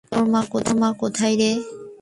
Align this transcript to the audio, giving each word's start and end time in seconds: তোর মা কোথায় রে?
তোর 0.09 0.23
মা 0.81 0.89
কোথায় 1.01 1.35
রে? 1.37 1.51